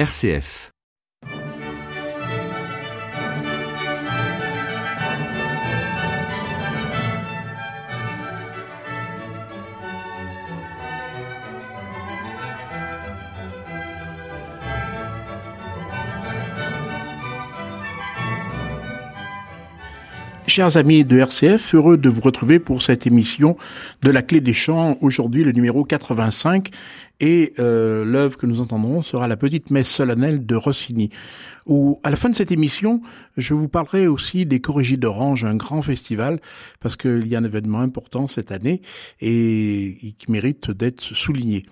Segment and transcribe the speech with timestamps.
[0.00, 0.70] RCF
[20.50, 23.56] Chers amis de RCF, heureux de vous retrouver pour cette émission
[24.02, 26.70] de la Clé des Champs, aujourd'hui le numéro 85,
[27.20, 31.10] et euh, l'œuvre que nous entendrons sera la petite messe solennelle de Rossini.
[31.66, 33.00] Où, à la fin de cette émission,
[33.36, 36.40] je vous parlerai aussi des Corrigés d'Orange, un grand festival,
[36.80, 38.82] parce qu'il y a un événement important cette année
[39.20, 41.62] et qui mérite d'être souligné.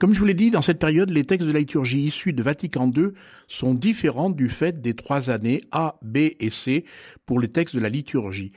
[0.00, 2.42] Comme je vous l'ai dit, dans cette période, les textes de la liturgie issus de
[2.42, 3.08] Vatican II
[3.48, 6.86] sont différents du fait des trois années A, B et C
[7.26, 8.52] pour les textes de la liturgie.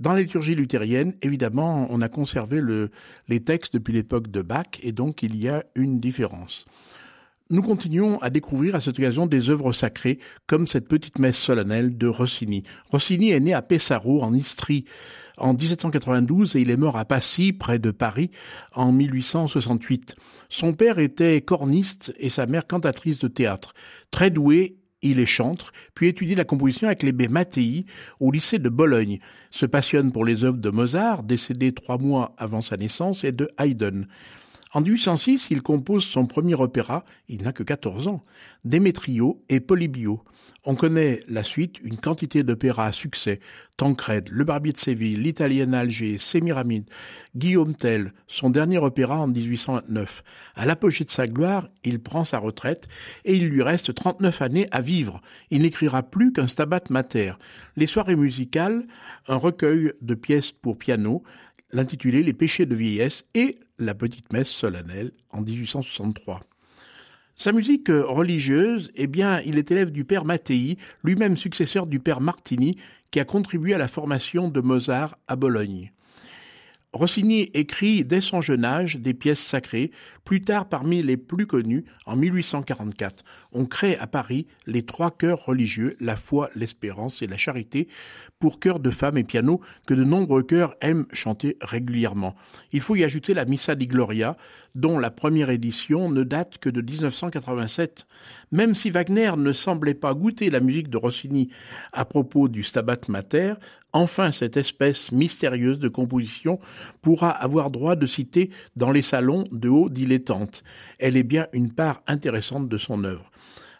[0.00, 2.90] Dans la liturgie luthérienne, évidemment, on a conservé le,
[3.28, 6.64] les textes depuis l'époque de Bach et donc il y a une différence.
[7.48, 10.18] Nous continuons à découvrir à cette occasion des œuvres sacrées,
[10.48, 12.64] comme cette petite messe solennelle de Rossini.
[12.90, 14.84] Rossini est né à Pesaro, en Istrie,
[15.38, 18.32] en 1792 et il est mort à Passy, près de Paris,
[18.74, 20.16] en 1868.
[20.48, 23.74] Son père était corniste et sa mère cantatrice de théâtre.
[24.10, 27.86] Très doué, il est chantre, puis étudie la composition avec l'abbé Mattei
[28.18, 29.20] au lycée de Bologne.
[29.52, 33.48] Se passionne pour les œuvres de Mozart, décédé trois mois avant sa naissance, et de
[33.56, 34.06] Haydn.
[34.76, 38.22] En 1806, il compose son premier opéra, il n'a que 14 ans,
[38.66, 40.22] Démétrio et Polybio.
[40.64, 43.40] On connaît la suite, une quantité d'opéras à succès,
[43.78, 46.90] Tancred, Le Barbier de Séville, L'Italienne Alger, Sémiramide,
[47.34, 50.22] Guillaume Tell, son dernier opéra en 1829.
[50.56, 52.86] À l'apogée de sa gloire, il prend sa retraite
[53.24, 55.22] et il lui reste 39 années à vivre.
[55.50, 57.32] Il n'écrira plus qu'un Stabat Mater.
[57.76, 58.86] Les soirées musicales,
[59.26, 61.22] un recueil de pièces pour piano,
[61.72, 66.42] l'intitulé Les péchés de vieillesse et la petite messe solennelle en 1863.
[67.34, 72.22] Sa musique religieuse, eh bien, il est élève du père Mattei, lui-même successeur du père
[72.22, 72.78] Martini,
[73.10, 75.92] qui a contribué à la formation de Mozart à Bologne.
[76.96, 79.90] Rossini écrit dès son jeune âge des pièces sacrées,
[80.24, 83.24] plus tard parmi les plus connues en 1844.
[83.52, 87.88] On crée à Paris les trois chœurs religieux, la foi, l'espérance et la charité,
[88.38, 92.34] pour chœurs de femmes et piano que de nombreux chœurs aiment chanter régulièrement.
[92.72, 94.36] Il faut y ajouter la Missa di Gloria,
[94.74, 98.06] dont la première édition ne date que de 1987.
[98.52, 101.48] Même si Wagner ne semblait pas goûter la musique de Rossini
[101.92, 103.54] à propos du Stabat Mater,
[103.96, 106.58] enfin cette espèce mystérieuse de composition
[107.02, 110.62] pourra avoir droit de citer dans les salons de haut dilettante.
[110.98, 113.30] Elle est bien une part intéressante de son œuvre.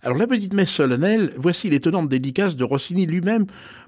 [0.02, 3.46] Alors la petite messe solennelle, voici l'étonnante dédicace de Rossini lui-même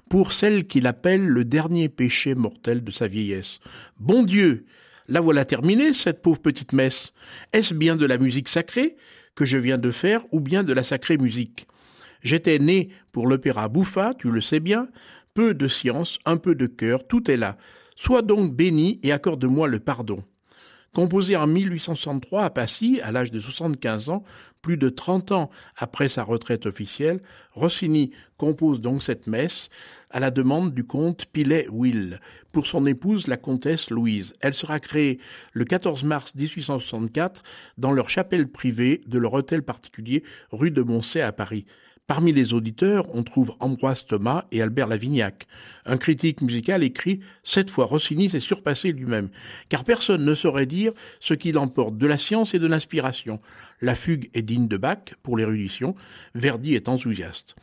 [0.09, 3.59] pour celle qu'il appelle le dernier péché mortel de sa vieillesse.
[3.99, 4.65] Bon Dieu,
[5.07, 7.13] la voilà terminée, cette pauvre petite messe.
[7.53, 8.97] Est-ce bien de la musique sacrée
[9.33, 11.67] que je viens de faire ou bien de la sacrée musique?
[12.21, 14.89] J'étais né pour l'opéra bouffa, tu le sais bien,
[15.39, 17.55] peu de science, un peu de cœur, tout est là.
[17.95, 20.21] Sois donc béni et accorde-moi le pardon.
[20.93, 24.25] Composé en 1863 à Passy, à l'âge de 75 ans,
[24.61, 27.21] plus de 30 ans après sa retraite officielle,
[27.53, 29.69] Rossini compose donc cette messe
[30.09, 32.19] à la demande du comte Pilet-Will
[32.51, 34.33] pour son épouse la comtesse Louise.
[34.41, 35.19] Elle sera créée
[35.53, 37.43] le 14 mars 1864
[37.77, 41.65] dans leur chapelle privée de leur hôtel particulier rue de Moncey à Paris.
[42.09, 45.45] Parmi les auditeurs, on trouve Ambroise Thomas et Albert Lavignac.
[45.85, 49.29] Un critique musical écrit Cette fois Rossini s'est surpassé lui-même,
[49.69, 53.39] car personne ne saurait dire ce qu'il emporte de la science et de l'inspiration.
[53.79, 55.93] La fugue est digne de Bach pour l'érudition,
[56.33, 57.55] Verdi est enthousiaste.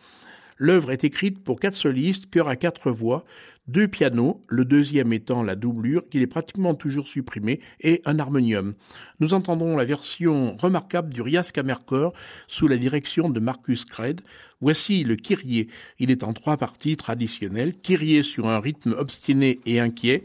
[0.58, 3.24] L'œuvre est écrite pour quatre solistes, chœur à quatre voix,
[3.68, 8.74] deux pianos, le deuxième étant la doublure, qu'il est pratiquement toujours supprimé, et un harmonium.
[9.18, 12.12] Nous entendrons la version remarquable du Rias Kammerchor
[12.46, 14.20] sous la direction de Marcus Cred.
[14.60, 15.66] Voici le Kyrie.
[15.98, 17.74] Il est en trois parties traditionnelles.
[17.74, 20.22] Kyrie sur un rythme obstiné et inquiet.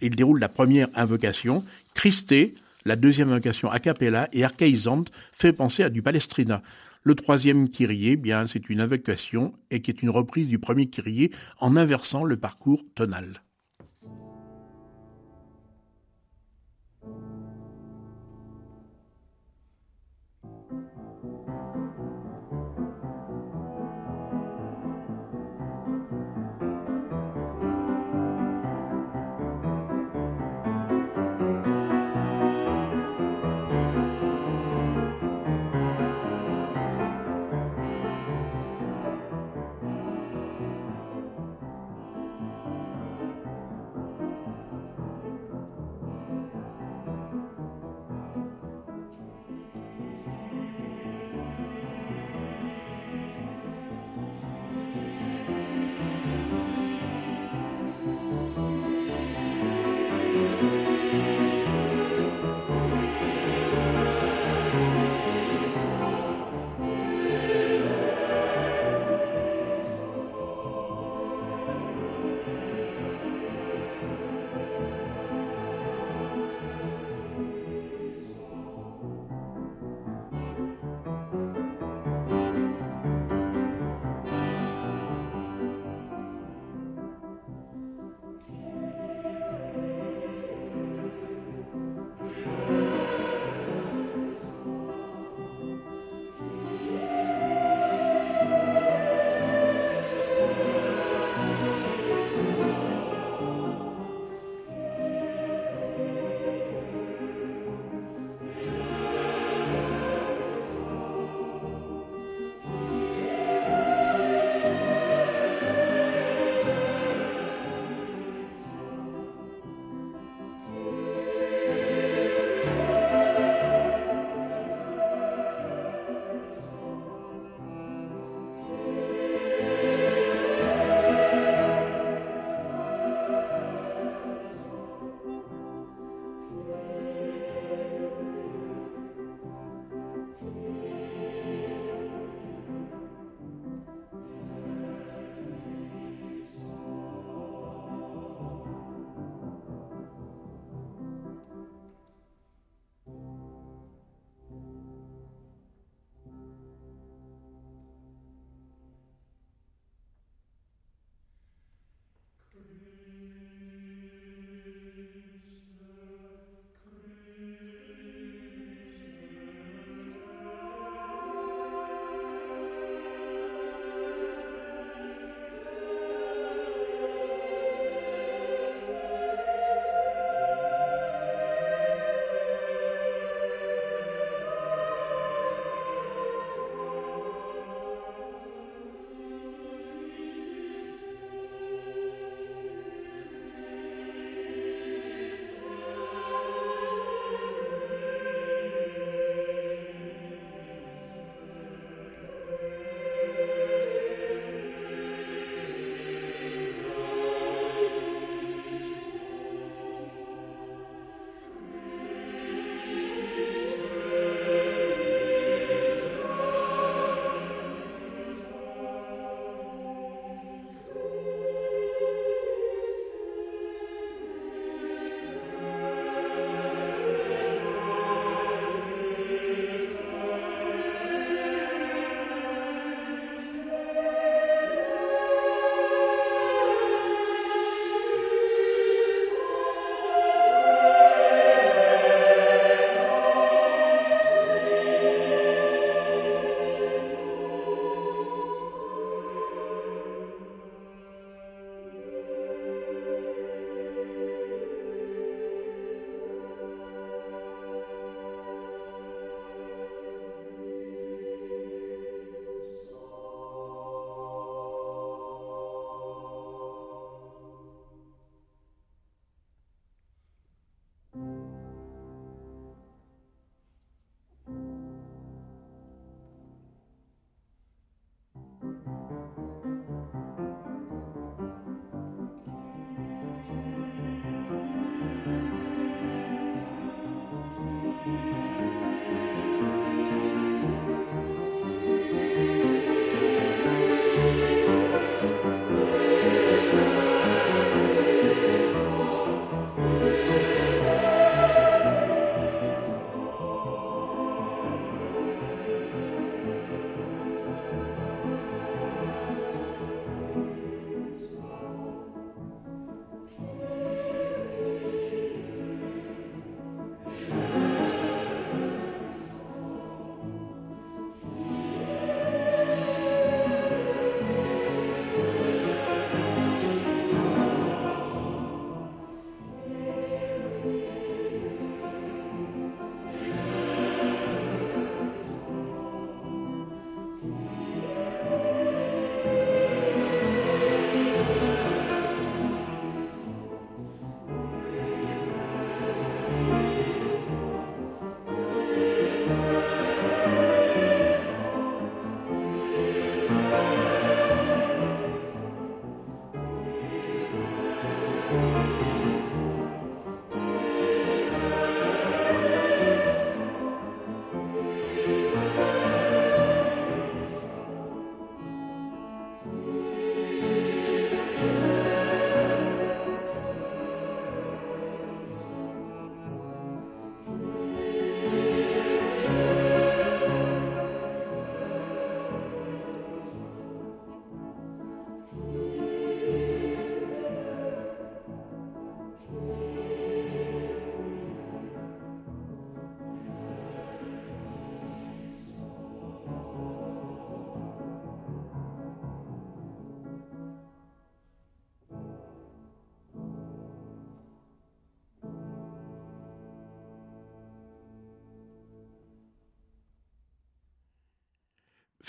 [0.00, 1.64] Il déroule la première invocation.
[1.94, 6.62] Christé, la deuxième invocation a cappella et archaïsante fait penser à du Palestrina.
[7.06, 11.30] Le troisième Kyrie, bien, c'est une invocation et qui est une reprise du premier Kyrie
[11.60, 13.43] en inversant le parcours tonal.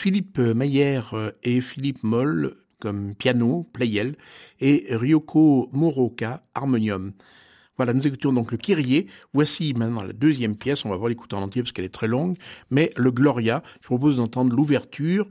[0.06, 1.02] Philippe Mayer
[1.42, 4.14] et Philippe Moll comme piano, playel,
[4.60, 7.14] et Ryoko Moroka, harmonium.
[7.76, 9.08] Voilà, nous écoutions donc le Kyrie.
[9.34, 10.86] Voici maintenant la deuxième pièce.
[10.86, 12.38] On va voir l'écouter en entier parce qu'elle est très longue.
[12.70, 15.28] Mais le Gloria, je propose d'entendre l'ouverture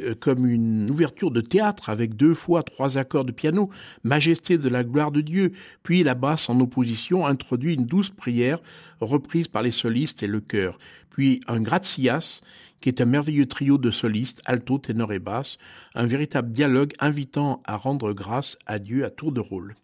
[0.00, 3.70] euh, comme une ouverture de théâtre avec deux fois trois accords de piano,
[4.04, 5.50] Majesté de la gloire de Dieu,
[5.82, 8.60] puis la basse en opposition introduit une douce prière
[9.00, 10.78] reprise par les solistes et le chœur,
[11.10, 12.40] puis un gratias
[12.82, 15.56] qui est un merveilleux trio de solistes, alto, ténor et basse,
[15.94, 19.76] un véritable dialogue invitant à rendre grâce à Dieu à tour de rôle.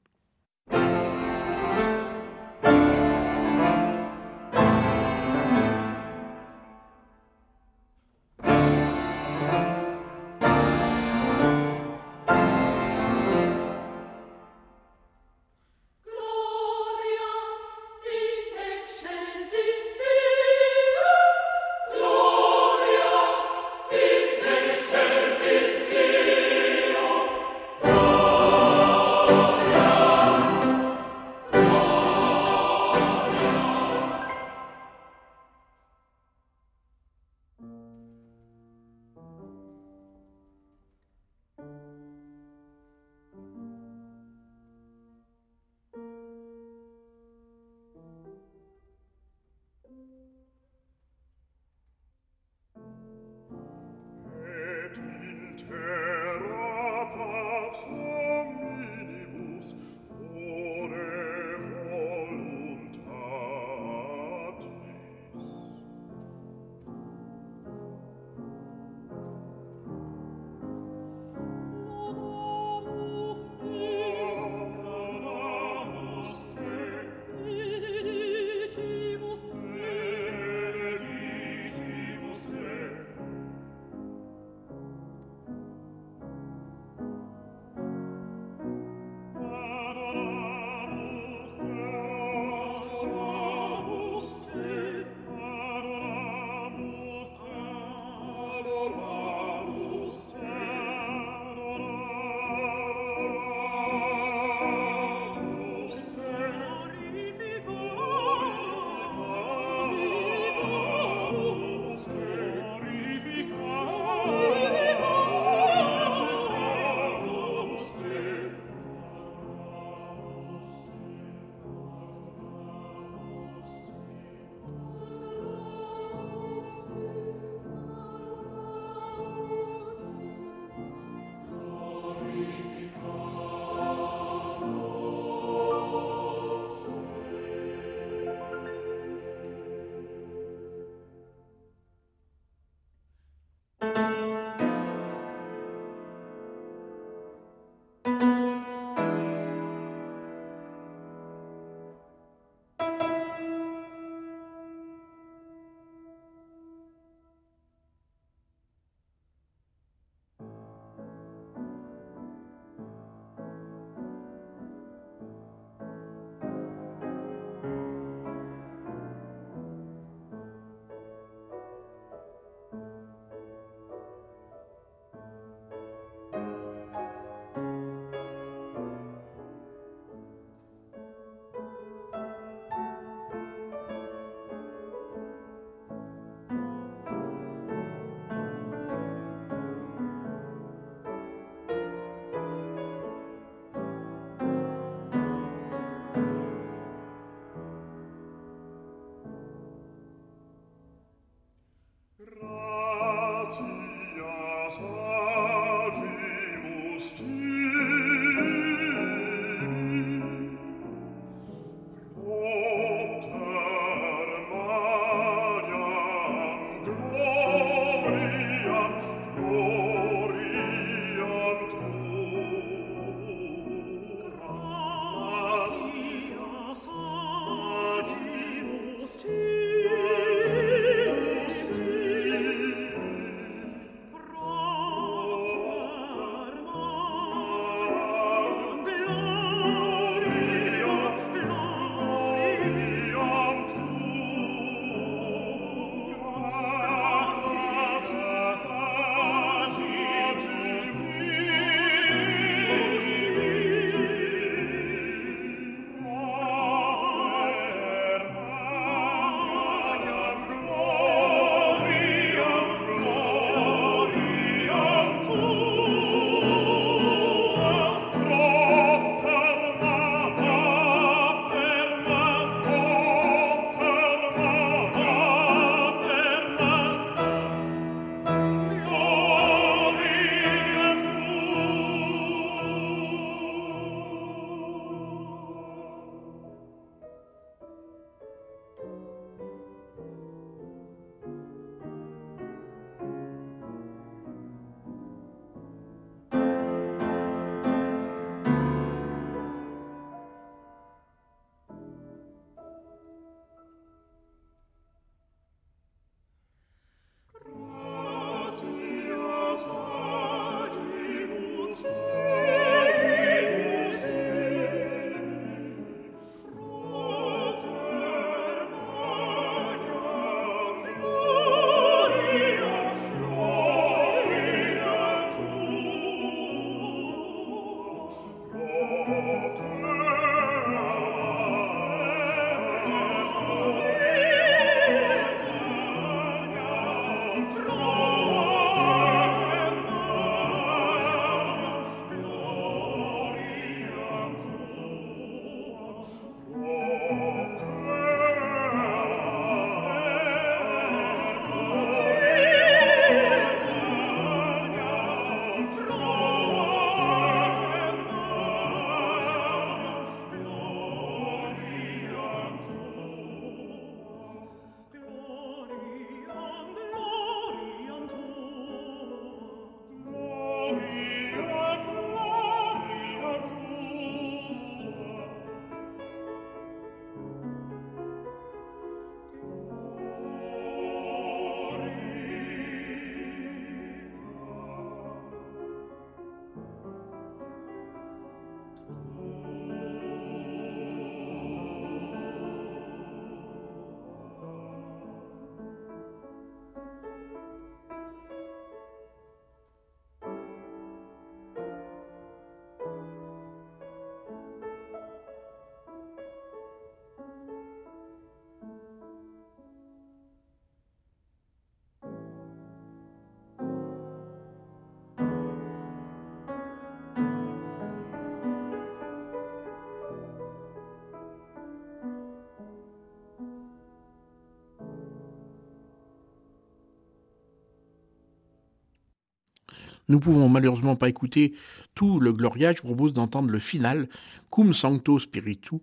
[430.09, 431.53] Nous pouvons malheureusement pas écouter
[431.94, 432.73] tout le Gloria.
[432.73, 434.09] Je propose d'entendre le final,
[434.51, 435.77] Cum Sancto Spiritu,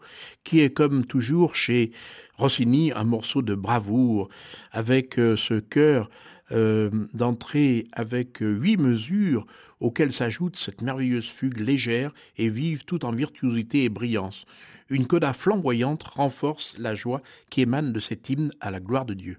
[0.44, 1.92] qui est comme toujours chez
[2.38, 4.30] Rossini un morceau de bravoure
[4.72, 6.10] avec euh, ce chœur
[6.52, 9.46] euh, d'entrée avec euh, huit mesures
[9.80, 14.46] auxquelles s'ajoute cette merveilleuse fugue légère et vive tout en virtuosité et brillance.
[14.90, 19.14] Une coda flamboyante renforce la joie qui émane de cet hymne à la gloire de
[19.14, 19.38] Dieu.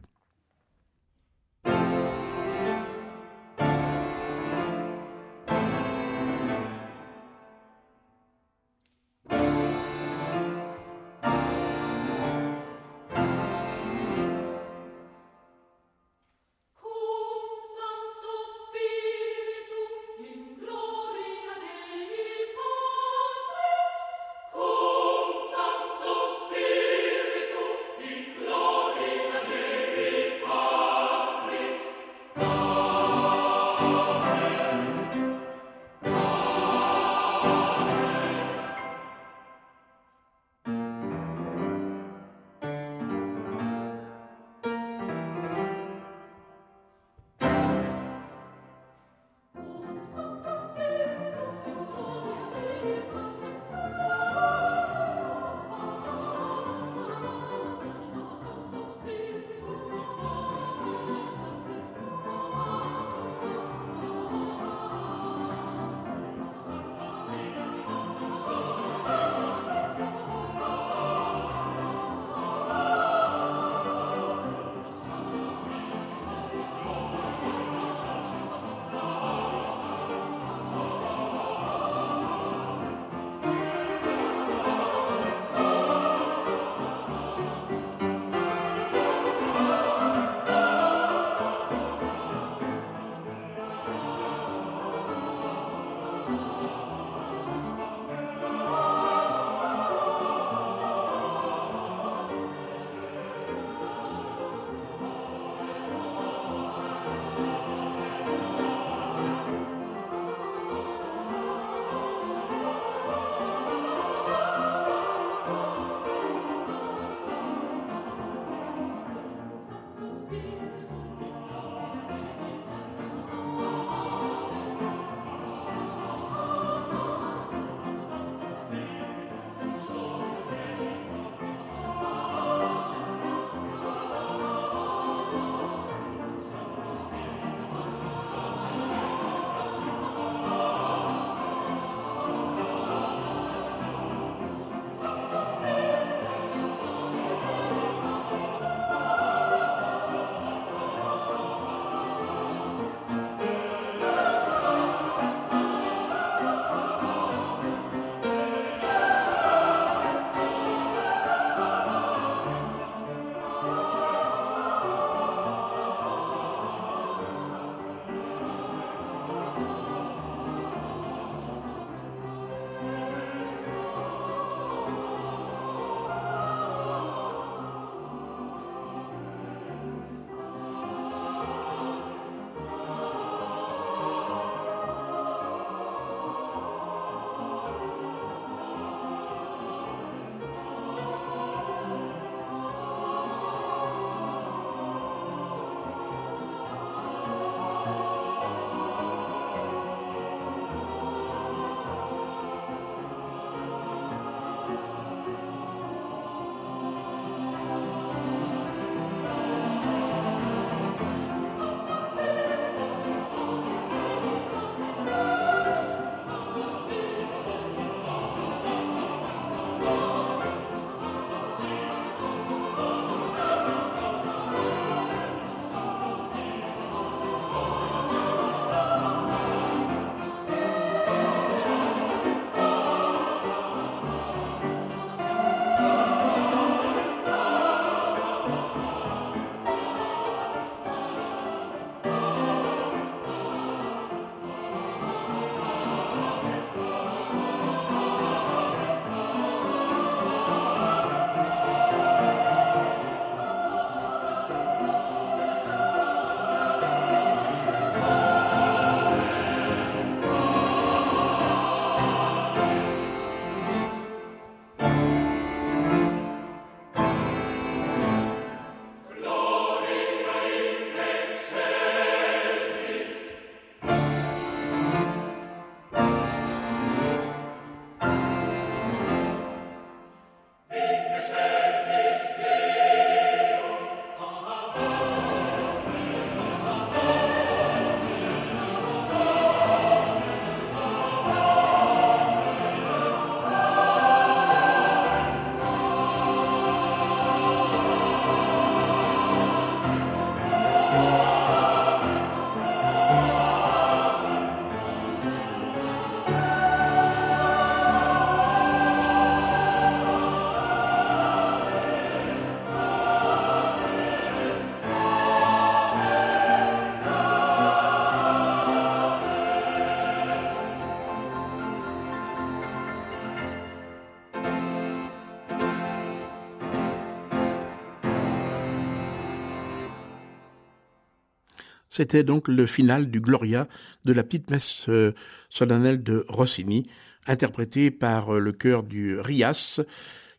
[331.96, 333.68] C'était donc le final du Gloria
[334.04, 335.14] de la petite messe euh,
[335.48, 336.86] solennelle de Rossini,
[337.26, 339.80] interprétée par euh, le chœur du Rias,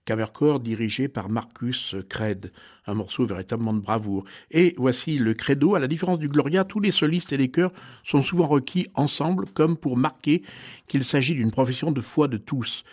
[0.06, 2.52] Camercore dirigé par Marcus Cred,
[2.86, 4.24] un morceau véritablement de bravoure.
[4.52, 7.74] Et voici le credo, à la différence du Gloria, tous les solistes et les chœurs
[8.04, 10.44] sont souvent requis ensemble comme pour marquer
[10.88, 12.84] qu'il s'agit d'une profession de foi de tous.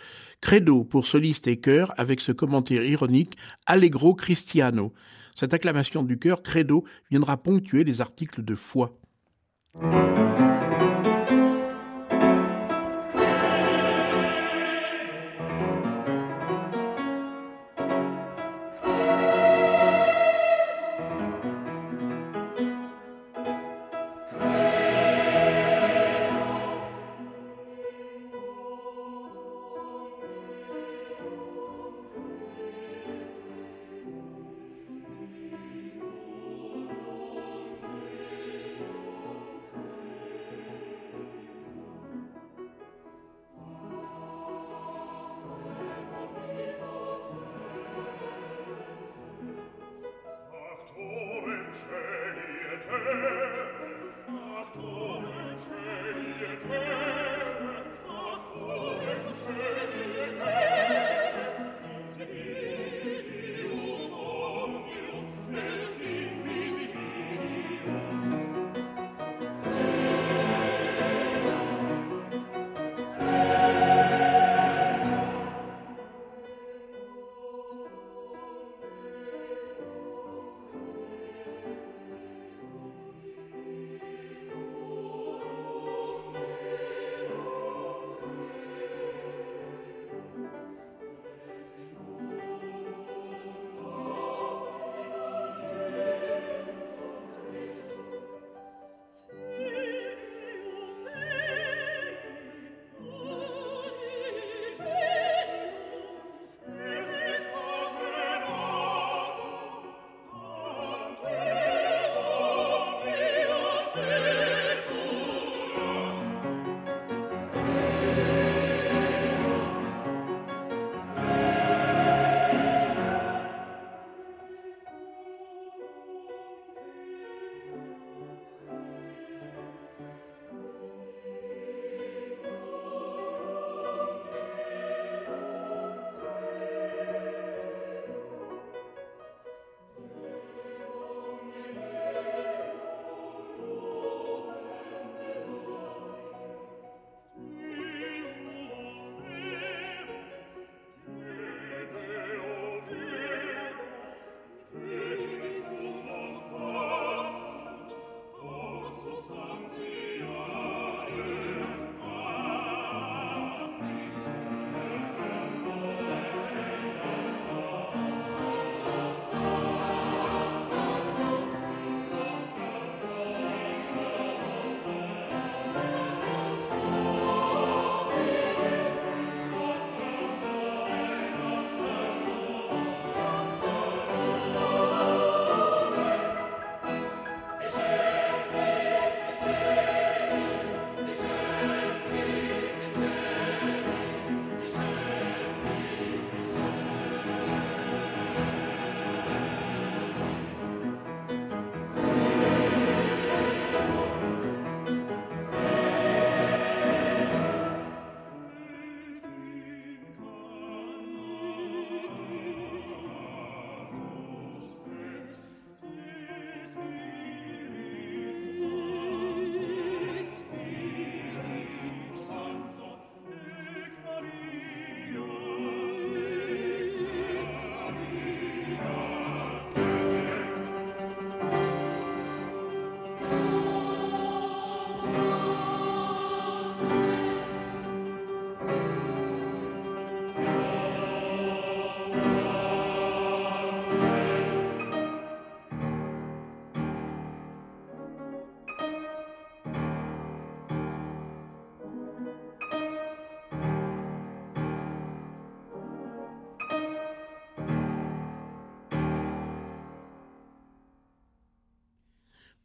[0.41, 4.91] Credo pour solistes et chœurs avec ce commentaire ironique Allegro Cristiano.
[5.35, 8.97] Cette acclamation du chœur Credo viendra ponctuer les articles de foi.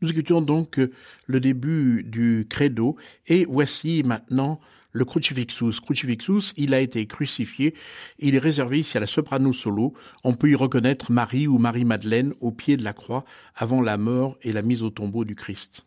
[0.03, 0.91] Nous écoutions donc euh,
[1.27, 4.61] le début du credo et voici maintenant
[4.93, 5.81] le Crucifixus.
[5.81, 7.75] Crucifixus, il a été crucifié.
[8.19, 9.95] Il est réservé ici à la soprano solo.
[10.25, 14.39] On peut y reconnaître Marie ou Marie-Madeleine au pied de la croix avant la mort
[14.43, 15.87] et la mise au tombeau du Christ.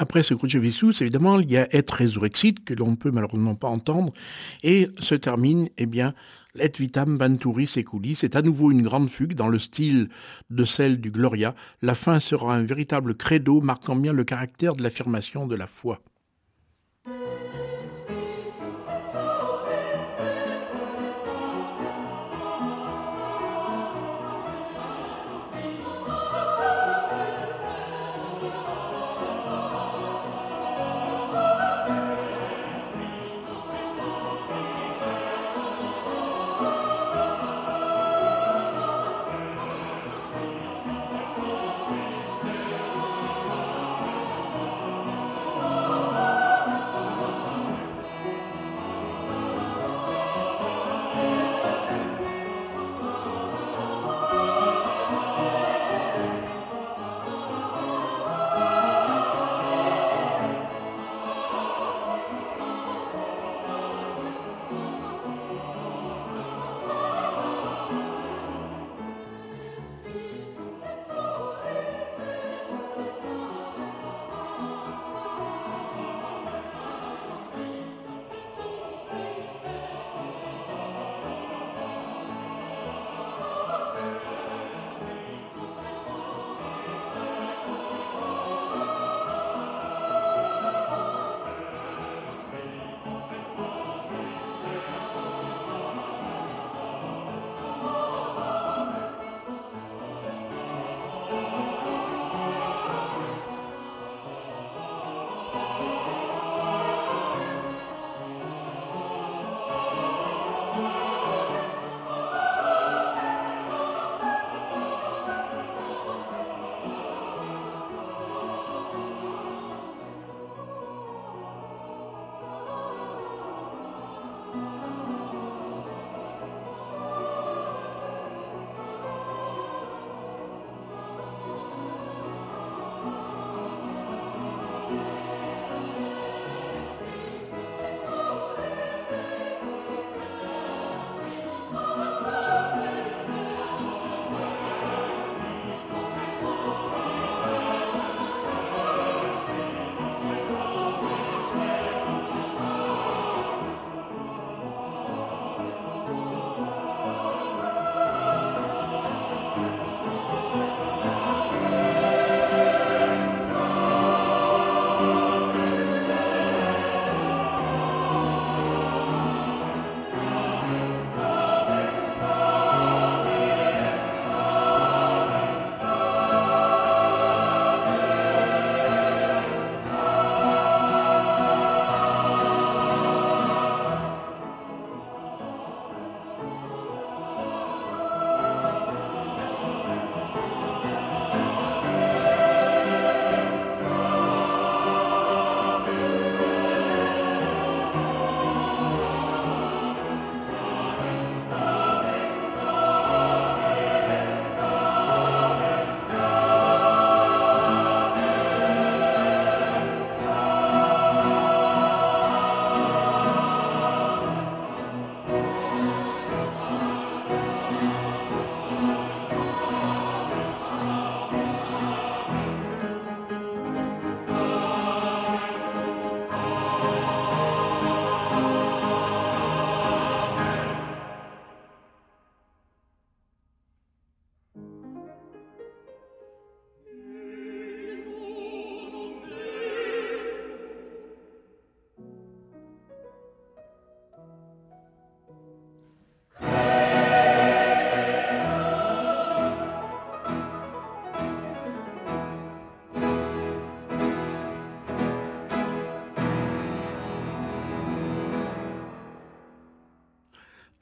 [0.00, 3.68] Après ce Crucifixus, évidemment, il y a Et Resurrexit, que l'on ne peut malheureusement pas
[3.68, 4.14] entendre,
[4.62, 6.14] et se termine, eh bien,
[6.58, 8.14] Et Vitam Venturi Seculi.
[8.14, 10.08] C'est à nouveau une grande fugue dans le style
[10.48, 11.54] de celle du Gloria.
[11.82, 16.00] La fin sera un véritable credo marquant bien le caractère de l'affirmation de la foi.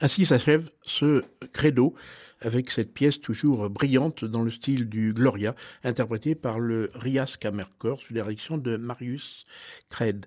[0.01, 1.93] Ainsi s'achève ce credo
[2.41, 7.99] avec cette pièce toujours brillante dans le style du Gloria, interprétée par le Rias Kammerchor
[7.99, 9.45] sous la de Marius
[9.91, 10.25] Cred.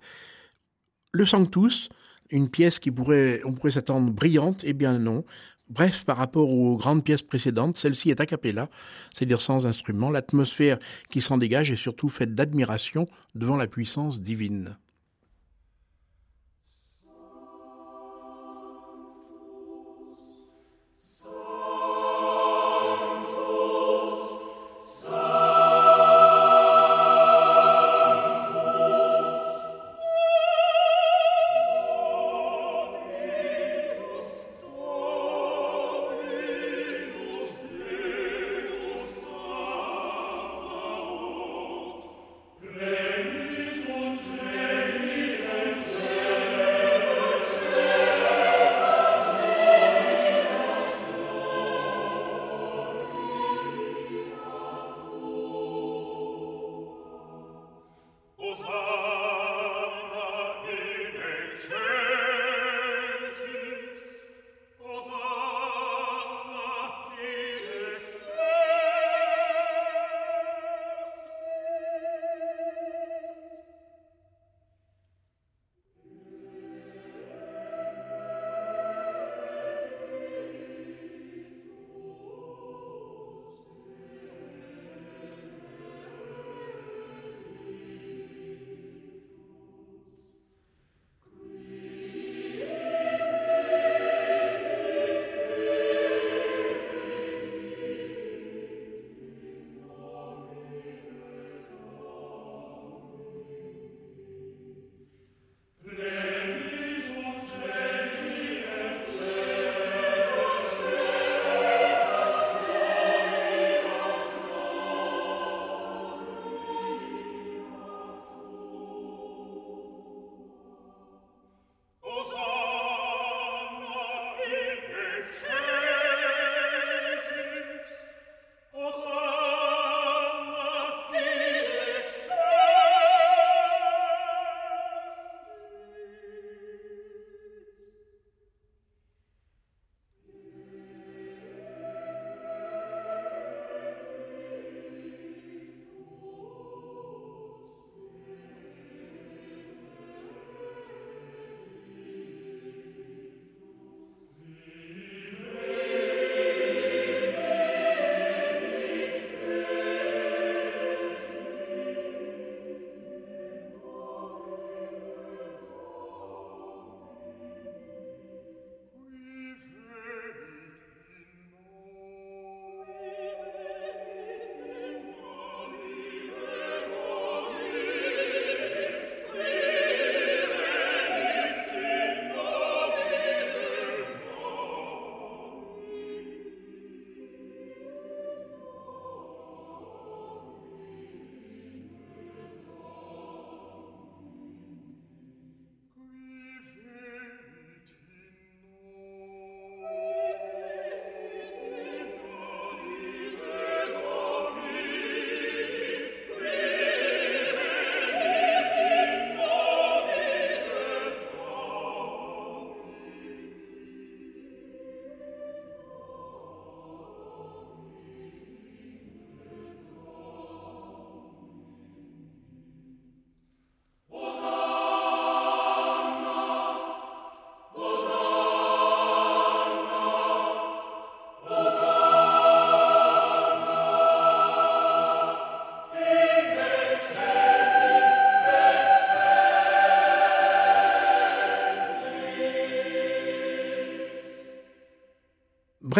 [1.12, 1.88] Le Sanctus,
[2.30, 5.24] une pièce qui pourrait, on pourrait s'attendre brillante, eh bien non.
[5.70, 8.68] Bref, par rapport aux grandes pièces précédentes, celle-ci est a cappella,
[9.14, 10.10] c'est-à-dire sans instrument.
[10.10, 14.76] L'atmosphère qui s'en dégage est surtout faite d'admiration devant la puissance divine.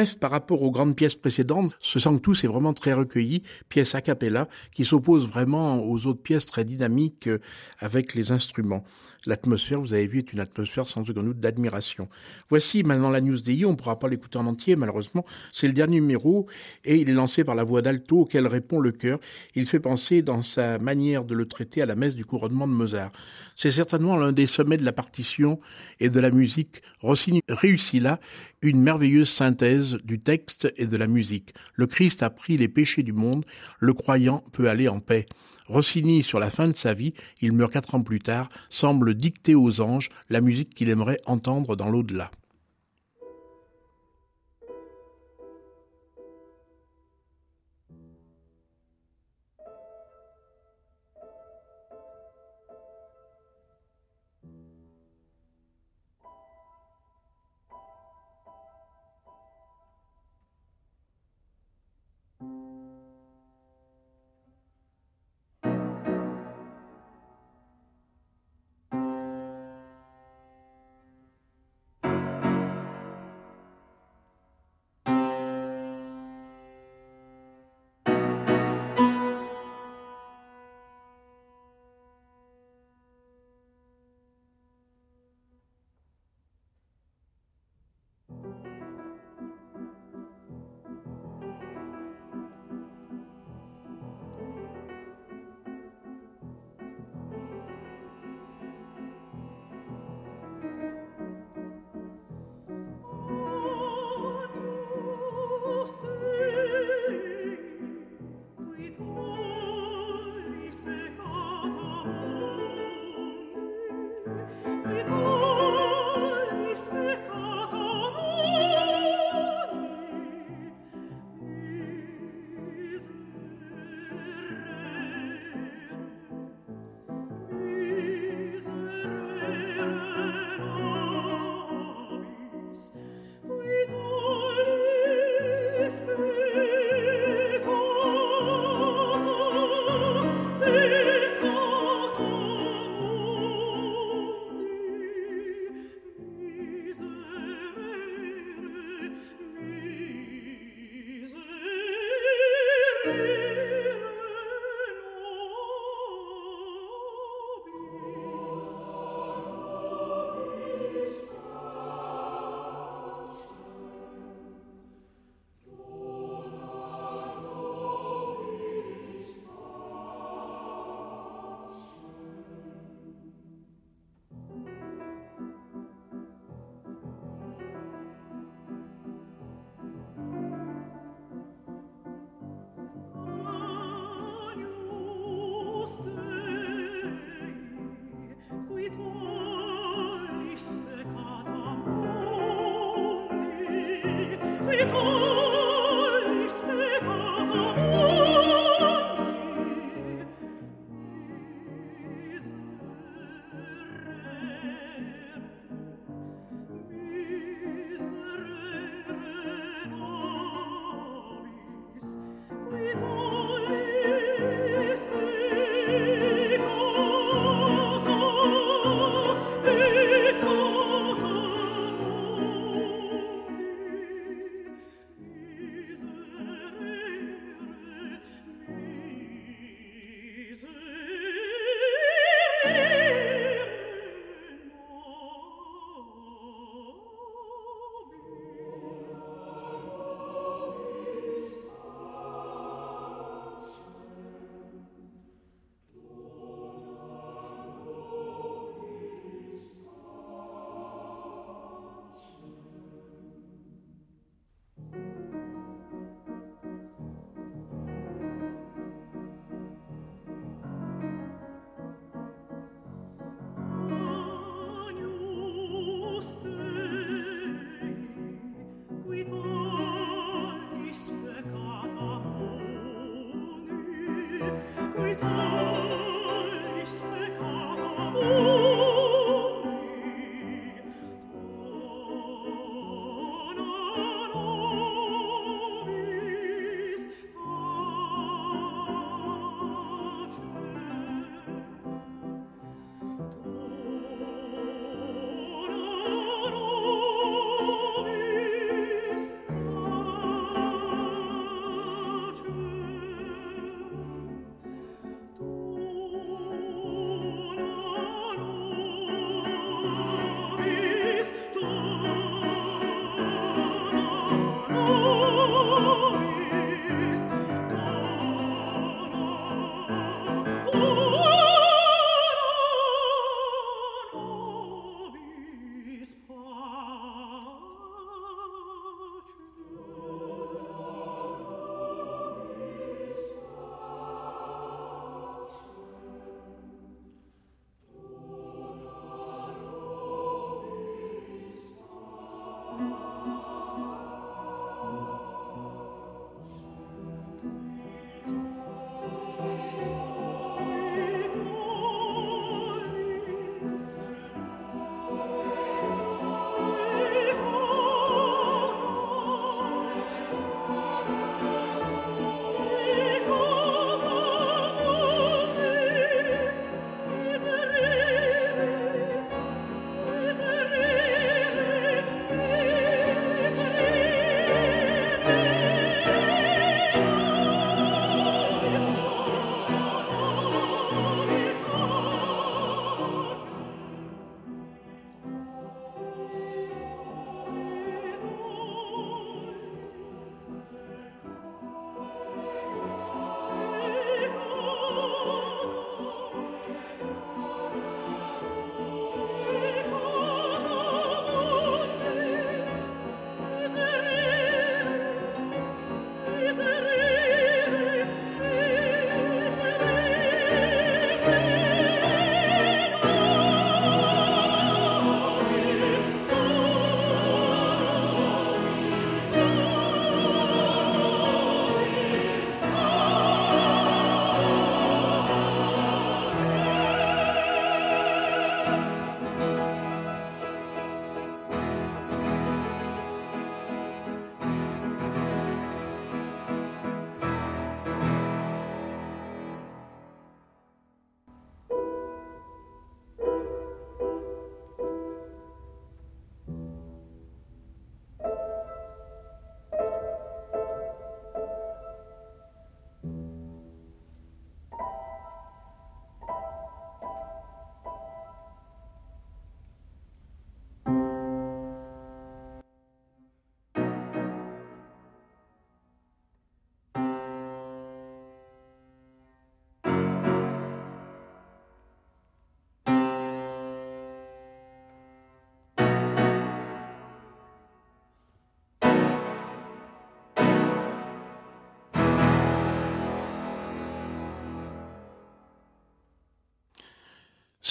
[0.02, 4.00] Bref, par rapport aux grandes pièces précédentes, ce Sanctus est vraiment très recueilli, pièce a
[4.00, 7.38] cappella, qui s'oppose vraiment aux autres pièces très dynamiques euh,
[7.78, 8.82] avec les instruments.
[9.26, 12.08] L'atmosphère, vous avez vu, est une atmosphère sans aucun doute d'admiration.
[12.50, 15.72] Voici maintenant la news DI, on ne pourra pas l'écouter en entier malheureusement, c'est le
[15.72, 16.48] dernier numéro
[16.84, 19.20] et il est lancé par la voix d'alto auquel répond le chœur.
[19.54, 22.72] Il fait penser dans sa manière de le traiter à la messe du couronnement de
[22.72, 23.12] Mozart.
[23.54, 25.60] C'est certainement l'un des sommets de la partition
[26.00, 26.82] et de la musique.
[27.00, 28.18] Rossini réussit là
[28.62, 31.54] une merveilleuse synthèse du texte et de la musique.
[31.74, 33.44] Le Christ a pris les péchés du monde,
[33.78, 35.26] le croyant peut aller en paix.
[35.66, 39.54] Rossini, sur la fin de sa vie, il meurt quatre ans plus tard, semble dicter
[39.54, 42.30] aux anges la musique qu'il aimerait entendre dans l'au-delà.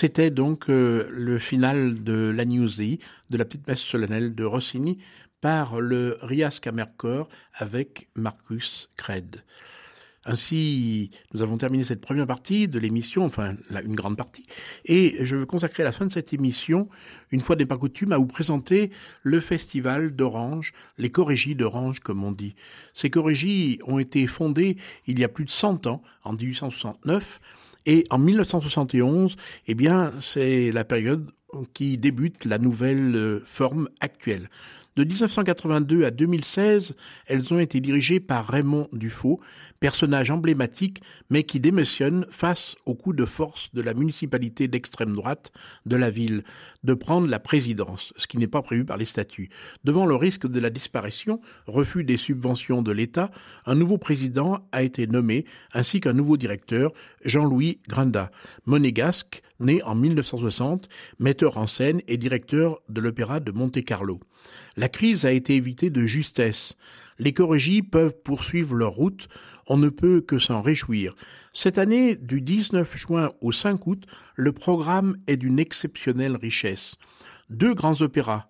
[0.01, 2.97] C'était donc euh, le final de la Newsy,
[3.29, 4.97] de la petite messe solennelle de Rossini
[5.41, 9.43] par le Rias Kammerchor avec Marcus Cred.
[10.25, 14.47] Ainsi, nous avons terminé cette première partie de l'émission, enfin une grande partie,
[14.85, 16.89] et je veux consacrer la fin de cette émission,
[17.29, 18.89] une fois n'est pas coutume, à vous présenter
[19.21, 22.55] le festival d'Orange, les Corégies d'Orange comme on dit.
[22.95, 27.39] Ces Corégies ont été fondées il y a plus de 100 ans, en 1869,
[27.85, 29.35] et en 1971,
[29.67, 31.31] eh bien, c'est la période
[31.73, 34.49] qui débute la nouvelle euh, forme actuelle.
[34.97, 36.95] De 1982 à 2016,
[37.27, 39.39] elles ont été dirigées par Raymond Dufaux,
[39.79, 45.53] personnage emblématique mais qui démissionne face au coup de force de la municipalité d'extrême droite
[45.85, 46.43] de la ville
[46.83, 49.47] de prendre la présidence, ce qui n'est pas prévu par les statuts.
[49.85, 53.31] Devant le risque de la disparition, refus des subventions de l'État,
[53.65, 56.91] un nouveau président a été nommé ainsi qu'un nouveau directeur,
[57.23, 58.29] Jean-Louis Grinda,
[58.65, 60.89] monégasque, né en 1960,
[61.19, 64.19] metteur en scène et directeur de l'opéra de Monte-Carlo.
[64.77, 66.75] La crise a été évitée de justesse.
[67.19, 69.27] Les corrigis peuvent poursuivre leur route,
[69.67, 71.13] on ne peut que s'en réjouir.
[71.53, 76.95] Cette année, du 19 juin au 5 août, le programme est d'une exceptionnelle richesse.
[77.49, 78.47] Deux grands opéras,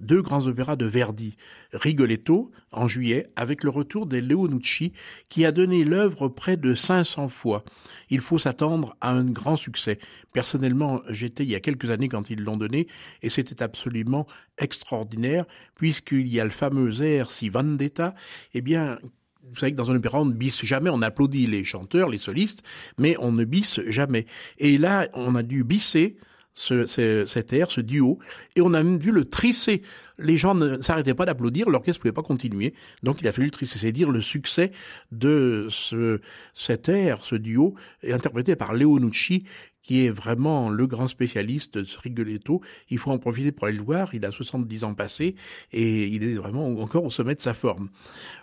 [0.00, 1.36] deux grands opéras de Verdi,
[1.72, 4.92] Rigoletto en juillet avec le retour des Leonucci
[5.28, 7.64] qui a donné l'œuvre près de 500 fois.
[8.08, 9.98] Il faut s'attendre à un grand succès.
[10.32, 12.86] Personnellement, j'étais il y a quelques années quand ils l'ont donné
[13.22, 14.26] et c'était absolument
[14.58, 15.44] extraordinaire
[15.74, 18.14] puisqu'il y a le fameux air Si Vendetta,
[18.54, 18.98] eh bien
[19.42, 22.18] vous savez que dans un opéra, on ne bisse jamais, on applaudit les chanteurs, les
[22.18, 22.62] solistes,
[22.98, 24.26] mais on ne bisse jamais.
[24.58, 26.18] Et là, on a dû bisser
[26.54, 28.18] ce, ce, cet air, ce duo,
[28.56, 29.82] et on a même dû le trisser.
[30.18, 33.50] Les gens ne s'arrêtaient pas d'applaudir, l'orchestre pouvait pas continuer, donc il a fallu le
[33.50, 33.78] trisser.
[33.78, 34.70] C'est dire le succès
[35.12, 36.20] de ce,
[36.52, 37.74] cet air, ce duo,
[38.06, 39.44] interprété par Leonucci,
[39.82, 42.60] qui est vraiment le grand spécialiste de ce Rigoletto.
[42.90, 44.14] Il faut en profiter pour aller le voir.
[44.14, 45.34] Il a 70 ans passés
[45.72, 47.88] et il est vraiment encore au sommet de sa forme.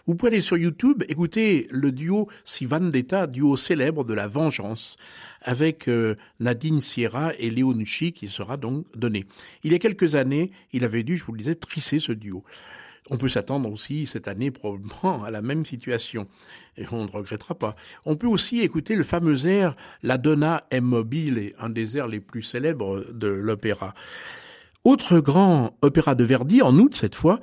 [0.05, 4.97] Vous pouvez aller sur YouTube, écouter le duo Si Vendetta, duo célèbre de la vengeance,
[5.41, 9.25] avec euh, Nadine Sierra et Leonucci qui sera donc donné.
[9.63, 12.43] Il y a quelques années, il avait dû, je vous le disais, trisser ce duo.
[13.09, 16.27] On peut s'attendre aussi cette année probablement à la même situation,
[16.77, 17.75] et on ne regrettera pas.
[18.05, 22.19] On peut aussi écouter le fameux air La Donna est mobile, un des airs les
[22.19, 23.93] plus célèbres de l'opéra.
[24.83, 27.39] Autre grand opéra de Verdi, en août cette fois,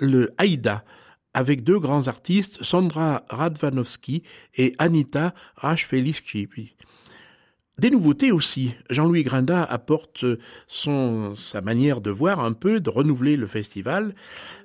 [0.00, 0.84] le Aïda,
[1.34, 4.22] avec deux grands artistes, Sandra Radvanovsky
[4.54, 6.48] et Anita Rashfelischi.
[7.78, 8.74] Des nouveautés aussi.
[8.88, 10.24] Jean-Louis Grinda apporte
[10.66, 14.14] son, sa manière de voir un peu, de renouveler le festival,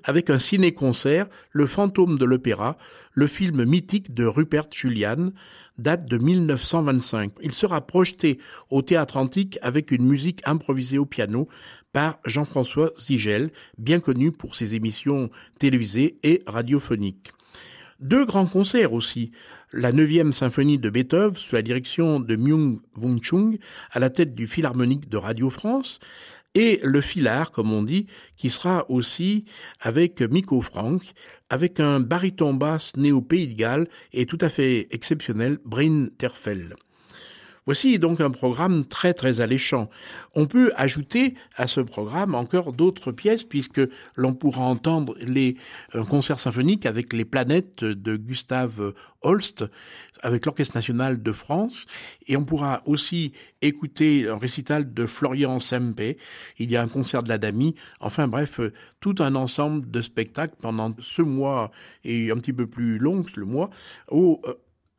[0.06, 2.78] avec un ciné-concert, Le fantôme de l'opéra,
[3.14, 5.32] le film mythique de Rupert Julian,
[5.78, 7.34] date de 1925.
[7.42, 8.40] Il sera projeté
[8.70, 11.50] au théâtre antique avec une musique improvisée au piano
[11.92, 17.34] par Jean-François Zigel, bien connu pour ses émissions télévisées et radiophoniques.
[18.00, 19.32] Deux grands concerts aussi
[19.74, 23.58] la neuvième symphonie de Beethoven sous la direction de Myung Wung Chung
[23.92, 26.00] à la tête du Philharmonique de Radio France
[26.54, 29.46] et le Filard, comme on dit, qui sera aussi
[29.80, 31.02] avec Miko Frank,
[31.50, 36.76] avec un baryton basse néo-pays de Galles et tout à fait exceptionnel, Bryn Terfel.
[37.68, 39.88] Voici donc un programme très très alléchant.
[40.34, 43.82] On peut ajouter à ce programme encore d'autres pièces puisque
[44.16, 45.58] l'on pourra entendre les
[46.10, 49.66] concerts symphoniques avec les planètes de Gustave Holst
[50.24, 51.86] avec l'Orchestre national de France
[52.26, 56.18] et on pourra aussi écouter un récital de Florian Sempe.
[56.58, 57.76] Il y a un concert de la Dami.
[58.00, 58.60] Enfin bref,
[59.00, 61.70] tout un ensemble de spectacles pendant ce mois
[62.04, 63.70] et un petit peu plus long que le mois
[64.08, 64.42] au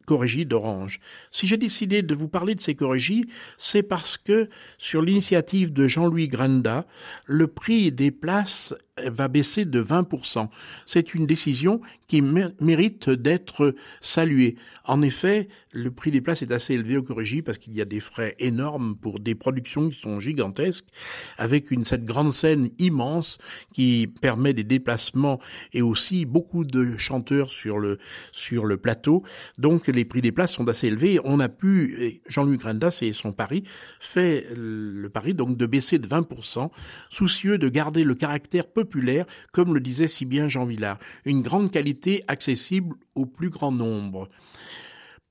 [0.07, 1.00] Corrégie d'Orange.
[1.30, 3.26] Si j'ai décidé de vous parler de ces corrégies,
[3.59, 4.48] c'est parce que,
[4.78, 6.86] sur l'initiative de Jean-Louis Granda,
[7.26, 10.48] le prix des places va baisser de 20%.
[10.86, 14.57] C'est une décision qui mérite d'être saluée.
[14.84, 17.84] En effet, le prix des places est assez élevé au Corrégie parce qu'il y a
[17.84, 20.84] des frais énormes pour des productions qui sont gigantesques,
[21.38, 23.38] avec une cette grande scène immense
[23.72, 25.40] qui permet des déplacements
[25.72, 27.98] et aussi beaucoup de chanteurs sur le
[28.32, 29.22] sur le plateau.
[29.58, 31.18] Donc les prix des places sont assez élevés.
[31.24, 33.64] On a pu, Jean-Louis Grandas et son pari,
[33.98, 36.70] fait le pari donc de baisser de 20%,
[37.08, 41.70] soucieux de garder le caractère populaire, comme le disait si bien Jean Villard, une grande
[41.70, 44.28] qualité accessible au plus grand nombre.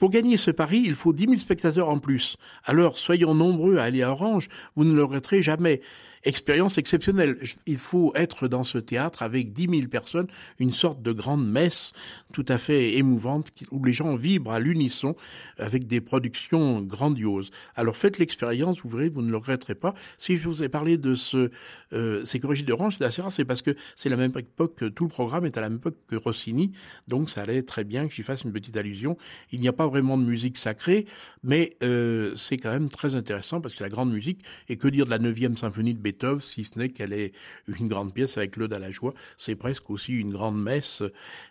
[0.01, 2.35] Pour gagner ce pari, il faut 10 000 spectateurs en plus.
[2.65, 5.79] Alors, soyons nombreux à aller à Orange, vous ne le regretterez jamais.
[6.24, 7.38] Expérience exceptionnelle.
[7.65, 10.28] Il faut être dans ce théâtre avec dix mille personnes,
[10.59, 11.93] une sorte de grande messe
[12.32, 15.15] tout à fait émouvante où les gens vibrent à l'unisson
[15.57, 17.51] avec des productions grandioses.
[17.76, 19.93] Alors faites l'expérience, vous verrez, vous ne le regretterez pas.
[20.17, 21.51] Si je vous ai parlé de ce
[21.93, 25.03] euh, Sécurité d'Orange, c'est assez rare, c'est parce que c'est la même époque que tout
[25.05, 26.72] le programme est à la même époque que Rossini,
[27.07, 29.17] donc ça allait très bien que j'y fasse une petite allusion.
[29.51, 31.05] Il n'y a pas vraiment de musique sacrée,
[31.43, 35.05] mais euh, c'est quand même très intéressant parce que la grande musique, et que dire
[35.05, 37.34] de la neuvième symphonie de Beethoven, si ce n'est qu'elle est
[37.80, 41.03] une grande pièce avec l'Ode à joie, c'est presque aussi une grande messe,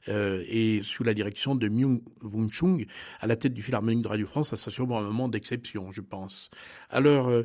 [0.08, 2.86] euh, et sous la direction de Myung Wung Chung,
[3.20, 6.00] à la tête du Philharmonique de Radio France, ça sera sûrement un moment d'exception, je
[6.00, 6.50] pense.
[6.90, 7.44] Alors, euh,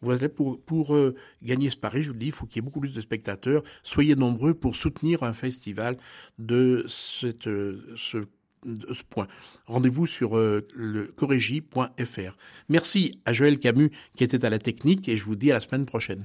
[0.00, 2.62] voilà, pour, euh, gagner ce pari, je vous le dis, il faut qu'il y ait
[2.62, 3.62] beaucoup plus de spectateurs.
[3.82, 5.96] Soyez nombreux pour soutenir un festival
[6.38, 8.26] de cette, ce
[8.64, 9.26] de ce point.
[9.66, 12.36] Rendez-vous sur euh, le corrigi.fr.
[12.68, 15.60] Merci à Joël Camus qui était à la technique et je vous dis à la
[15.60, 16.24] semaine prochaine.